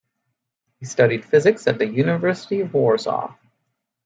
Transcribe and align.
He 0.79 0.87
studied 0.87 1.25
physics 1.25 1.67
at 1.67 1.77
the 1.77 1.85
University 1.85 2.61
of 2.61 2.73
Warsaw. 2.73 3.35